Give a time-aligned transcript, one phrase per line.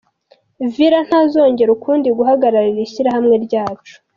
[0.73, 3.93] "Villar ntazongera ukundi guhagararira ishyirahamwe ryacu".